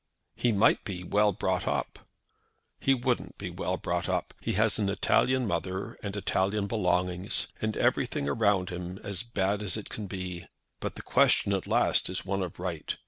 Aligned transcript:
"He 0.35 0.51
might 0.51 0.83
be 0.83 1.03
well 1.03 1.31
brought 1.31 1.67
up." 1.67 1.99
"He 2.79 2.95
wouldn't 2.95 3.37
be 3.37 3.51
well 3.51 3.77
brought 3.77 4.09
up. 4.09 4.33
He 4.41 4.53
has 4.53 4.79
an 4.79 4.89
Italian 4.89 5.45
mother 5.45 5.93
and 6.01 6.15
Italian 6.15 6.65
belongings, 6.65 7.49
and 7.61 7.77
everything 7.77 8.27
around 8.27 8.71
him 8.71 8.97
as 9.03 9.21
bad 9.21 9.61
as 9.61 9.77
it 9.77 9.89
can 9.89 10.07
be. 10.07 10.47
But 10.79 10.95
the 10.95 11.03
question 11.03 11.53
at 11.53 11.67
last 11.67 12.09
is 12.09 12.25
one 12.25 12.41
of 12.41 12.57
right. 12.59 12.95